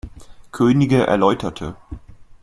Könige 0.51 1.05
erläuterte. 1.05 1.75